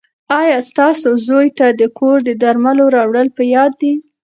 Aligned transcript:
ایا 0.39 0.57
ستاسو 0.69 1.09
زوی 1.27 1.47
ته 1.57 1.67
د 1.79 1.81
کور 1.97 2.17
د 2.27 2.29
درملو 2.41 2.85
راوړل 2.95 3.27
په 3.37 3.43
یاد 3.55 3.71
دي؟ 3.81 3.93